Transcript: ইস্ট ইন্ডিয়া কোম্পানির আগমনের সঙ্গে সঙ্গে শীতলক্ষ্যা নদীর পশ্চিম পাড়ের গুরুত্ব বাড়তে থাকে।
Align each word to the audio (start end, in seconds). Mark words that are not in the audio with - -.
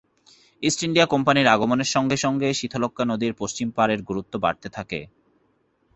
ইস্ট 0.63 0.79
ইন্ডিয়া 0.83 1.07
কোম্পানির 1.07 1.47
আগমনের 1.47 1.89
সঙ্গে 1.95 2.17
সঙ্গে 2.17 2.47
শীতলক্ষ্যা 2.53 3.05
নদীর 3.05 3.33
পশ্চিম 3.33 3.67
পাড়ের 3.71 3.99
গুরুত্ব 4.09 4.33
বাড়তে 4.39 4.67
থাকে। 4.69 4.99